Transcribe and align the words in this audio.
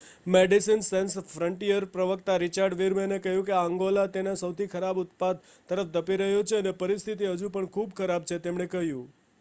"Médecins 0.27 0.87
Sans 0.91 1.17
ફ્રન્ટિયરના 1.27 1.89
પ્રવક્તા 1.91 2.37
Richard 2.37 2.77
વીરમૅને 2.77 3.19
કહ્યું: 3.19 3.51
"અંગોલા 3.59 4.07
તેના 4.07 4.35
સૌથી 4.35 4.67
ખરાબ 4.67 5.03
ઉત્પાત 5.03 5.45
તરફ 5.69 5.93
ધપી 5.93 6.17
રહ્યો 6.17 6.43
છે 6.43 6.57
અને 6.57 6.73
પરિસ્થિતિ 6.75 7.31
હજુ 7.31 7.51
પણ 7.51 7.71
ખૂબ 7.71 7.93
ખરાબ 7.93 8.23
છે," 8.25 8.39
તેમણે 8.39 8.67
કહ્યું. 8.67 9.07